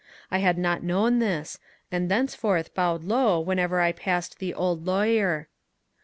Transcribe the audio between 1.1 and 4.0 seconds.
this, and thenceforth bowed low whenever I